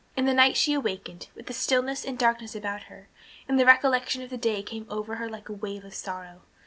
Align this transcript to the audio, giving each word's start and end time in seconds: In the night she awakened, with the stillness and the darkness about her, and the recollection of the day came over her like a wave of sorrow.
In 0.17 0.25
the 0.25 0.33
night 0.33 0.57
she 0.57 0.73
awakened, 0.73 1.27
with 1.35 1.45
the 1.45 1.53
stillness 1.53 2.03
and 2.03 2.17
the 2.17 2.19
darkness 2.19 2.55
about 2.55 2.85
her, 2.89 3.07
and 3.47 3.59
the 3.59 3.67
recollection 3.67 4.23
of 4.23 4.31
the 4.31 4.35
day 4.35 4.63
came 4.63 4.87
over 4.89 5.17
her 5.17 5.29
like 5.29 5.47
a 5.47 5.53
wave 5.53 5.85
of 5.85 5.93
sorrow. 5.93 6.41